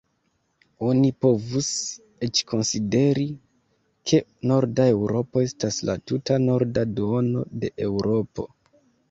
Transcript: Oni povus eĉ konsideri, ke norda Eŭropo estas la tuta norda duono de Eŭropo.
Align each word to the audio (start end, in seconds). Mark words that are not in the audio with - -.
Oni 0.91 1.09
povus 1.25 1.67
eĉ 2.27 2.41
konsideri, 2.51 3.25
ke 4.13 4.21
norda 4.53 4.87
Eŭropo 4.95 5.45
estas 5.51 5.79
la 5.91 5.99
tuta 6.13 6.41
norda 6.49 6.89
duono 6.97 7.47
de 7.61 7.73
Eŭropo. 7.91 8.49